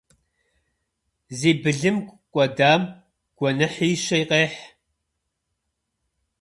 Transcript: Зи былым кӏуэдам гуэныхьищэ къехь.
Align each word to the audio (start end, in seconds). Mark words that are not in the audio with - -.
Зи 1.37 1.51
былым 1.61 1.97
кӏуэдам 2.33 2.81
гуэныхьищэ 3.37 4.19
къехь. 4.29 4.59